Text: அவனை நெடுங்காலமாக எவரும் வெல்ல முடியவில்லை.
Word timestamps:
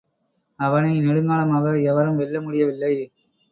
அவனை 0.59 0.93
நெடுங்காலமாக 0.99 1.67
எவரும் 1.83 2.15
வெல்ல 2.15 2.41
முடியவில்லை. 2.41 2.93